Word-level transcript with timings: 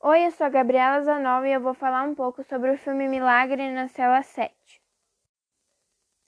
Oi, 0.00 0.26
eu 0.26 0.30
sou 0.30 0.46
a 0.46 0.48
Gabriela 0.48 1.02
Zanova 1.02 1.48
e 1.48 1.52
eu 1.52 1.60
vou 1.60 1.74
falar 1.74 2.04
um 2.04 2.14
pouco 2.14 2.44
sobre 2.44 2.70
o 2.70 2.78
filme 2.78 3.08
Milagre 3.08 3.68
na 3.72 3.88
Cela 3.88 4.22
7. 4.22 4.54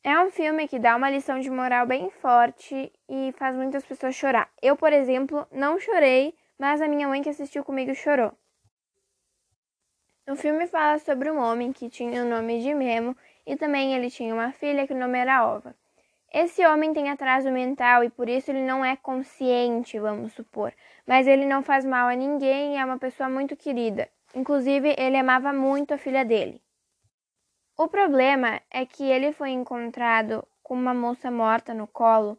É 0.03 0.19
um 0.19 0.29
filme 0.29 0.67
que 0.67 0.77
dá 0.77 0.97
uma 0.97 1.09
lição 1.09 1.39
de 1.39 1.49
moral 1.49 1.87
bem 1.87 2.11
forte 2.11 2.93
e 3.09 3.33
faz 3.39 3.55
muitas 3.55 3.85
pessoas 3.87 4.17
chorar. 4.17 4.51
Eu, 4.61 4.77
por 4.77 4.93
exemplo, 4.93 5.47
não 5.53 5.79
chorei, 5.79 6.35
mas 6.59 6.83
a 6.83 6.89
minha 6.89 7.07
mãe 7.07 7.23
que 7.23 7.29
assistiu 7.29 7.63
comigo 7.63 7.95
chorou. 7.95 8.33
O 10.29 10.35
filme 10.35 10.67
fala 10.67 10.99
sobre 10.99 11.31
um 11.31 11.39
homem 11.39 11.73
que 11.73 11.89
tinha 11.89 12.25
o 12.25 12.29
nome 12.29 12.61
de 12.61 12.75
Memo 12.75 13.17
e 13.47 13.57
também 13.57 13.95
ele 13.95 14.11
tinha 14.11 14.35
uma 14.35 14.51
filha 14.51 14.85
que 14.85 14.95
o 14.95 14.99
nome 14.99 15.17
era 15.17 15.47
Ova. 15.47 15.77
Esse 16.33 16.65
homem 16.65 16.93
tem 16.93 17.11
atraso 17.11 17.51
mental 17.51 18.05
e 18.05 18.11
por 18.11 18.29
isso 18.29 18.51
ele 18.51 18.63
não 18.63 18.85
é 18.85 18.97
consciente, 18.97 19.99
vamos 19.99 20.33
supor, 20.33 20.73
mas 21.05 21.27
ele 21.27 21.45
não 21.45 21.63
faz 21.63 21.85
mal 21.85 22.09
a 22.09 22.15
ninguém 22.15 22.75
e 22.75 22.79
é 22.79 22.85
uma 22.85 22.99
pessoa 22.99 23.29
muito 23.29 23.57
querida. 23.57 24.09
Inclusive, 24.33 24.95
ele 24.97 25.17
amava 25.17 25.53
muito 25.53 25.93
a 25.93 25.99
filha 25.99 26.25
dele. 26.25 26.63
O 27.77 27.89
problema 27.89 28.61
é 28.71 28.87
que 28.87 29.03
ele 29.03 29.33
foi 29.33 29.51
encontrado 29.51 30.47
com 30.63 30.75
uma 30.75 30.95
moça 30.95 31.33
morta 31.33 31.75
no 31.75 31.89
colo, 31.89 32.39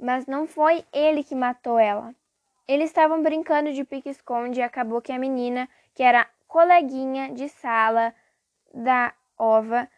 mas 0.00 0.26
não 0.26 0.46
foi 0.46 0.84
ele 0.92 1.24
que 1.24 1.34
matou 1.34 1.76
ela. 1.76 2.14
Eles 2.68 2.90
estavam 2.90 3.20
brincando 3.20 3.72
de 3.72 3.82
pique-esconde 3.82 4.60
e 4.60 4.62
acabou 4.62 5.02
que 5.02 5.10
a 5.10 5.18
menina, 5.18 5.68
que 5.92 6.04
era 6.04 6.28
coleguinha 6.46 7.32
de 7.32 7.48
sala 7.48 8.14
da 8.72 9.12
Ova, 9.36 9.88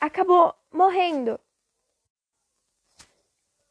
acabou 0.00 0.54
morrendo. 0.72 1.38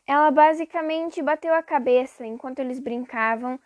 Ela 0.08 0.32
basicamente 0.32 1.22
bateu 1.22 1.54
a 1.54 1.62
cabeça 1.62 2.26
enquanto 2.26 2.60
eles 2.60 2.80
brincavam 2.80 3.60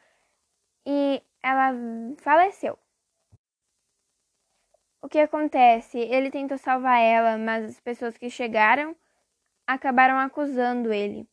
e 0.84 1.22
ela 1.44 1.72
faleceu. 2.18 2.78
O 5.04 5.08
que 5.08 5.20
acontece? 5.20 6.00
Ele 6.00 6.32
tentou 6.32 6.58
salvar 6.58 7.00
ela, 7.00 7.38
mas 7.38 7.66
as 7.66 7.80
pessoas 7.80 8.18
que 8.18 8.30
chegaram 8.30 8.96
acabaram 9.68 10.18
acusando 10.18 10.92
ele. 10.92 11.28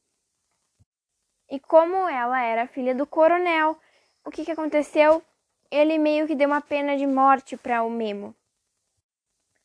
E 1.51 1.59
como 1.59 2.07
ela 2.09 2.43
era 2.43 2.67
filha 2.67 2.95
do 2.95 3.07
coronel, 3.07 3.79
o 4.25 4.31
que, 4.31 4.45
que 4.45 4.51
aconteceu? 4.53 5.23
Ele 5.71 5.97
meio 5.97 6.27
que 6.27 6.35
deu 6.35 6.49
uma 6.49 6.61
pena 6.61 6.97
de 6.97 7.07
morte 7.07 7.57
para 7.57 7.83
o 7.83 7.91
Memo. 7.91 8.35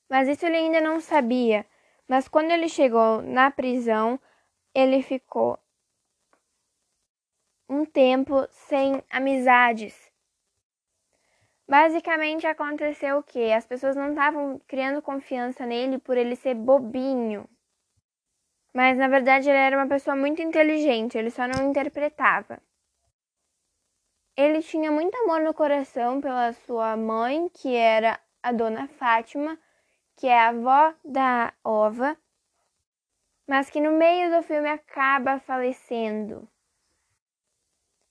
Mas 0.10 0.30
isso 0.30 0.46
ele 0.46 0.56
ainda 0.56 0.80
não 0.80 1.02
sabia. 1.02 1.66
Mas 2.08 2.28
quando 2.28 2.52
ele 2.52 2.70
chegou 2.70 3.22
na 3.22 3.52
prisão, 3.52 4.20
ele 4.74 5.02
ficou 5.02 5.60
um 7.70 7.86
tempo 7.86 8.48
sem 8.52 9.04
amizades. 9.10 10.12
Basicamente 11.68 12.46
aconteceu 12.46 13.18
o 13.18 13.24
que? 13.24 13.52
As 13.52 13.66
pessoas 13.66 13.96
não 13.96 14.10
estavam 14.10 14.60
criando 14.68 15.02
confiança 15.02 15.66
nele 15.66 15.98
por 15.98 16.18
ele 16.18 16.36
ser 16.36 16.56
bobinho. 16.56 17.48
Mas 18.74 18.98
na 18.98 19.08
verdade 19.08 19.50
ele 19.50 19.58
era 19.58 19.78
uma 19.78 19.88
pessoa 19.88 20.16
muito 20.16 20.42
inteligente, 20.42 21.18
ele 21.18 21.30
só 21.30 21.48
não 21.48 21.70
interpretava. 21.70 22.62
Ele 24.36 24.64
tinha 24.64 24.92
muito 24.92 25.16
amor 25.18 25.42
no 25.42 25.54
coração 25.54 26.20
pela 26.20 26.54
sua 26.54 26.98
mãe, 26.98 27.48
que 27.50 27.76
era 27.76 28.20
a 28.42 28.52
dona 28.52 28.88
Fátima, 28.88 29.60
que 30.18 30.28
é 30.28 30.40
a 30.40 30.50
avó 30.50 30.94
da 31.06 31.54
Ova, 31.64 32.18
mas 33.54 33.70
que 33.70 33.80
no 33.80 33.92
meio 33.92 34.36
do 34.36 34.42
filme 34.42 34.68
acaba 34.68 35.38
falecendo. 35.38 36.50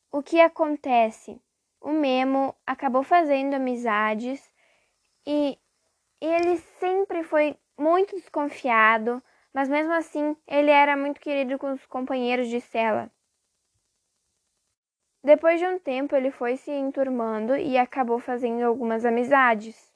O 0.09 0.23
que 0.23 0.41
acontece? 0.41 1.43
O 1.81 1.91
Memo 1.91 2.55
acabou 2.65 3.03
fazendo 3.03 3.55
amizades 3.55 4.49
e 5.27 5.59
ele 6.21 6.59
sempre 6.79 7.25
foi 7.25 7.59
muito 7.77 8.15
desconfiado, 8.15 9.21
mas 9.53 9.69
mesmo 9.69 9.93
assim 9.93 10.37
ele 10.47 10.71
era 10.71 10.97
muito 10.97 11.21
querido 11.21 11.59
com 11.59 11.73
os 11.73 11.85
companheiros 11.87 12.47
de 12.47 12.61
cela. 12.61 13.11
Depois 15.25 15.59
de 15.59 15.67
um 15.67 15.77
tempo, 15.77 16.15
ele 16.15 16.31
foi 16.31 16.57
se 16.57 16.71
enturmando 16.71 17.57
e 17.57 17.77
acabou 17.77 18.21
fazendo 18.21 18.63
algumas 18.63 19.05
amizades. 19.05 19.92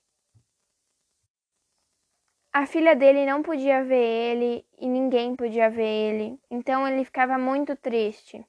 A 2.59 2.65
filha 2.65 2.97
dele 2.97 3.27
não 3.27 3.43
podia 3.43 3.84
ver 3.84 4.03
ele 4.03 4.67
e 4.78 4.89
ninguém 4.89 5.37
podia 5.37 5.69
ver 5.69 5.84
ele, 5.84 6.41
então 6.50 6.89
ele 6.89 7.05
ficava 7.05 7.37
muito 7.37 7.77
triste. 7.77 8.43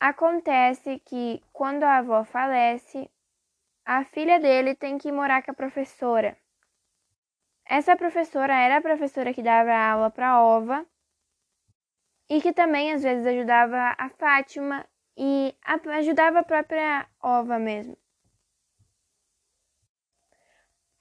Acontece 0.00 0.98
que, 1.00 1.42
quando 1.52 1.82
a 1.82 1.98
avó 1.98 2.24
falece, 2.24 3.10
a 3.84 4.06
filha 4.06 4.40
dele 4.40 4.74
tem 4.74 4.96
que 4.96 5.12
morar 5.12 5.42
com 5.42 5.50
a 5.50 5.54
professora. 5.54 6.34
Essa 7.66 7.94
professora 7.94 8.54
era 8.54 8.78
a 8.78 8.80
professora 8.80 9.34
que 9.34 9.42
dava 9.42 9.76
aula 9.76 10.10
para 10.10 10.40
Ova 10.40 10.86
e 12.26 12.40
que 12.40 12.54
também 12.54 12.90
às 12.90 13.02
vezes 13.02 13.26
ajudava 13.26 13.94
a 13.98 14.08
Fátima 14.08 14.82
e 15.14 15.54
ajudava 15.98 16.38
a 16.38 16.42
própria 16.42 17.06
Ova 17.20 17.58
mesmo. 17.58 17.98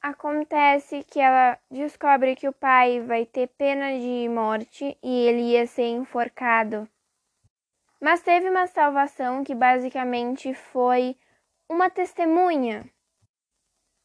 Acontece 0.08 1.04
que 1.04 1.20
ela 1.20 1.58
descobre 1.72 2.36
que 2.36 2.48
o 2.48 2.54
pai 2.54 3.02
vai 3.02 3.26
ter 3.26 3.48
pena 3.48 3.90
de 3.98 4.30
morte 4.30 4.96
e 5.02 5.26
ele 5.26 5.54
ia 5.54 5.66
ser 5.66 5.88
enforcado. 5.88 6.88
Mas 8.00 8.22
teve 8.22 8.48
uma 8.48 8.68
salvação 8.68 9.44
que 9.44 9.56
basicamente 9.56 10.54
foi 10.54 11.18
uma 11.68 11.90
testemunha, 11.90 12.88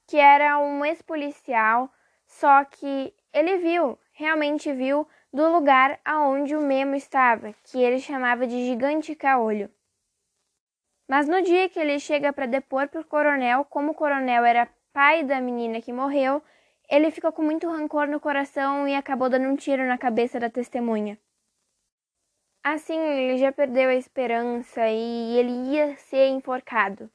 que 0.08 0.16
era 0.16 0.58
um 0.58 0.82
ex-policial, 0.86 1.92
só 2.26 2.64
que 2.64 3.14
ele 3.30 3.58
viu, 3.58 3.98
realmente 4.12 4.72
viu, 4.72 5.06
do 5.30 5.52
lugar 5.52 6.00
aonde 6.02 6.56
o 6.56 6.62
Memo 6.62 6.94
estava, 6.94 7.52
que 7.62 7.78
ele 7.78 8.00
chamava 8.00 8.46
de 8.46 8.64
Gigante 8.64 9.14
Caolho. 9.14 9.70
Mas 11.06 11.28
no 11.28 11.42
dia 11.42 11.68
que 11.68 11.78
ele 11.78 12.00
chega 12.00 12.32
para 12.32 12.46
depor 12.46 12.88
para 12.88 13.02
o 13.02 13.04
coronel, 13.04 13.66
como 13.66 13.90
o 13.90 13.94
coronel 13.94 14.46
era 14.46 14.66
pai 14.92 15.24
da 15.24 15.40
menina 15.40 15.80
que 15.80 15.92
morreu, 15.92 16.42
ele 16.88 17.10
ficou 17.10 17.32
com 17.32 17.42
muito 17.42 17.68
rancor 17.68 18.08
no 18.08 18.20
coração 18.20 18.86
e 18.88 18.94
acabou 18.94 19.28
dando 19.28 19.48
um 19.48 19.56
tiro 19.56 19.86
na 19.86 19.96
cabeça 19.96 20.40
da 20.40 20.50
testemunha. 20.50 21.18
Assim, 22.62 22.98
ele 22.98 23.38
já 23.38 23.50
perdeu 23.52 23.88
a 23.88 23.94
esperança 23.94 24.86
e 24.88 25.38
ele 25.38 25.52
ia 25.74 25.96
ser 25.96 26.28
enforcado. 26.28 27.10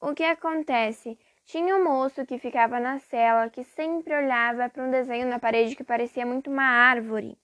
O 0.00 0.14
que 0.14 0.24
acontece? 0.24 1.18
Tinha 1.44 1.76
um 1.76 1.84
moço 1.84 2.24
que 2.24 2.38
ficava 2.38 2.80
na 2.80 2.98
cela 2.98 3.50
que 3.50 3.62
sempre 3.62 4.14
olhava 4.16 4.68
para 4.68 4.82
um 4.82 4.90
desenho 4.90 5.28
na 5.28 5.38
parede 5.38 5.76
que 5.76 5.84
parecia 5.84 6.24
muito 6.24 6.50
uma 6.50 6.64
árvore. 6.64 7.36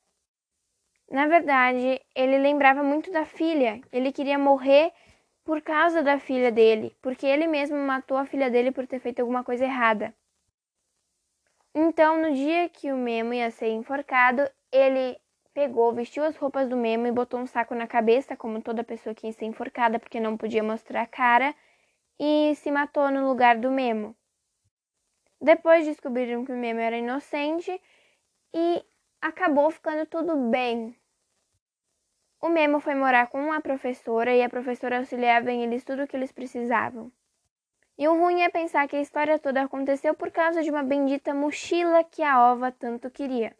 Na 1.10 1.26
verdade, 1.26 2.00
ele 2.14 2.38
lembrava 2.38 2.82
muito 2.82 3.12
da 3.12 3.24
filha. 3.24 3.80
Ele 3.92 4.10
queria 4.10 4.38
morrer 4.38 4.92
por 5.46 5.62
causa 5.62 6.02
da 6.02 6.18
filha 6.18 6.50
dele, 6.50 6.94
porque 7.00 7.24
ele 7.24 7.46
mesmo 7.46 7.78
matou 7.78 8.18
a 8.18 8.26
filha 8.26 8.50
dele 8.50 8.72
por 8.72 8.84
ter 8.84 8.98
feito 8.98 9.20
alguma 9.20 9.44
coisa 9.44 9.64
errada. 9.64 10.12
Então, 11.72 12.20
no 12.20 12.34
dia 12.34 12.68
que 12.68 12.92
o 12.92 12.96
Memo 12.96 13.32
ia 13.32 13.50
ser 13.52 13.68
enforcado, 13.68 14.42
ele 14.72 15.16
pegou, 15.54 15.92
vestiu 15.92 16.24
as 16.24 16.36
roupas 16.36 16.68
do 16.68 16.76
Memo 16.76 17.06
e 17.06 17.12
botou 17.12 17.38
um 17.38 17.46
saco 17.46 17.76
na 17.76 17.86
cabeça, 17.86 18.36
como 18.36 18.60
toda 18.60 18.82
pessoa 18.82 19.14
que 19.14 19.26
ia 19.26 19.32
ser 19.32 19.44
enforcada, 19.44 20.00
porque 20.00 20.18
não 20.18 20.36
podia 20.36 20.64
mostrar 20.64 21.02
a 21.02 21.06
cara, 21.06 21.54
e 22.18 22.52
se 22.56 22.70
matou 22.72 23.08
no 23.10 23.28
lugar 23.28 23.56
do 23.56 23.70
Memo. 23.70 24.16
Depois 25.40 25.86
descobriram 25.86 26.44
que 26.44 26.50
o 26.52 26.56
Memo 26.56 26.80
era 26.80 26.98
inocente 26.98 27.80
e 28.52 28.84
acabou 29.20 29.70
ficando 29.70 30.06
tudo 30.06 30.50
bem. 30.50 30.96
O 32.40 32.48
Memo 32.48 32.80
foi 32.80 32.94
morar 32.94 33.28
com 33.28 33.40
uma 33.40 33.60
professora 33.60 34.34
e 34.34 34.42
a 34.42 34.48
professora 34.48 34.98
auxiliava 34.98 35.50
em 35.50 35.62
eles 35.62 35.84
tudo 35.84 36.02
o 36.02 36.06
que 36.06 36.16
eles 36.16 36.32
precisavam. 36.32 37.10
E 37.98 38.06
o 38.06 38.14
ruim 38.14 38.42
é 38.42 38.50
pensar 38.50 38.86
que 38.86 38.96
a 38.96 39.00
história 39.00 39.38
toda 39.38 39.62
aconteceu 39.62 40.14
por 40.14 40.30
causa 40.30 40.62
de 40.62 40.70
uma 40.70 40.82
bendita 40.82 41.32
mochila 41.32 42.04
que 42.04 42.22
a 42.22 42.52
Ova 42.52 42.70
tanto 42.70 43.10
queria. 43.10 43.56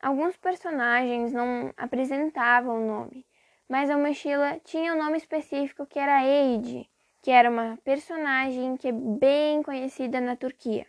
Alguns 0.00 0.36
personagens 0.36 1.32
não 1.32 1.74
apresentavam 1.76 2.82
o 2.82 2.86
nome, 2.86 3.26
mas 3.68 3.90
a 3.90 3.98
mochila 3.98 4.60
tinha 4.60 4.94
um 4.94 4.98
nome 4.98 5.16
específico 5.16 5.86
que 5.86 5.98
era 5.98 6.24
Eide, 6.24 6.88
que 7.20 7.32
era 7.32 7.50
uma 7.50 7.76
personagem 7.82 8.76
que 8.76 8.88
é 8.88 8.92
bem 8.92 9.60
conhecida 9.60 10.20
na 10.20 10.36
Turquia. 10.36 10.86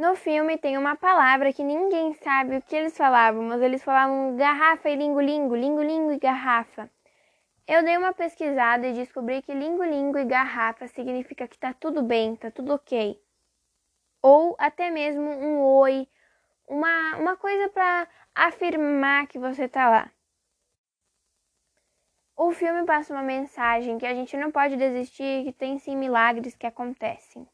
No 0.00 0.16
filme 0.16 0.56
tem 0.56 0.78
uma 0.78 0.96
palavra 0.96 1.52
que 1.52 1.62
ninguém 1.62 2.14
sabe 2.14 2.56
o 2.56 2.62
que 2.62 2.74
eles 2.74 2.96
falavam, 2.96 3.42
mas 3.42 3.60
eles 3.60 3.84
falavam 3.84 4.34
garrafa 4.34 4.88
e 4.88 4.96
lingo-lingo, 4.96 5.54
lingo-lingo 5.54 6.10
e 6.10 6.18
garrafa. 6.18 6.90
Eu 7.68 7.84
dei 7.84 7.98
uma 7.98 8.14
pesquisada 8.14 8.86
e 8.86 8.94
descobri 8.94 9.42
que 9.42 9.52
lingo-lingo 9.52 10.16
e 10.16 10.24
garrafa 10.24 10.88
significa 10.88 11.46
que 11.46 11.58
tá 11.58 11.74
tudo 11.74 12.02
bem, 12.02 12.34
tá 12.34 12.50
tudo 12.50 12.72
ok. 12.72 13.22
Ou 14.22 14.56
até 14.58 14.88
mesmo 14.88 15.20
um 15.20 15.60
oi, 15.60 16.08
uma, 16.66 17.18
uma 17.18 17.36
coisa 17.36 17.68
para 17.68 18.08
afirmar 18.34 19.26
que 19.26 19.38
você 19.38 19.68
tá 19.68 19.90
lá. 19.90 20.10
O 22.34 22.52
filme 22.52 22.86
passa 22.86 23.12
uma 23.12 23.22
mensagem 23.22 23.98
que 23.98 24.06
a 24.06 24.14
gente 24.14 24.34
não 24.34 24.50
pode 24.50 24.78
desistir, 24.78 25.44
que 25.44 25.52
tem 25.52 25.78
sim 25.78 25.94
milagres 25.94 26.56
que 26.56 26.66
acontecem. 26.66 27.46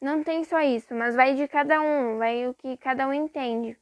Não 0.00 0.22
tem 0.22 0.44
só 0.44 0.60
isso, 0.60 0.94
mas 0.94 1.14
vai 1.14 1.34
de 1.34 1.48
cada 1.48 1.80
um, 1.80 2.18
vai 2.18 2.46
o 2.46 2.54
que 2.54 2.76
cada 2.76 3.08
um 3.08 3.12
entende. 3.14 3.76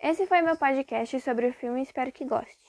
Esse 0.00 0.26
foi 0.26 0.42
meu 0.42 0.56
podcast 0.56 1.20
sobre 1.20 1.46
o 1.48 1.52
filme, 1.52 1.82
espero 1.82 2.10
que 2.12 2.24
goste. 2.24 2.67